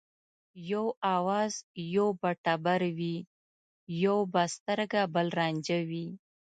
یو 0.71 0.85
آواز 1.15 1.51
یو 1.95 2.07
به 2.21 2.31
ټبر 2.43 2.81
وي 2.97 3.15
یو 4.03 4.17
به 4.33 4.43
سترګه 4.55 5.01
بل 5.13 5.27
رانجه 5.39 5.79
وي 5.89 6.07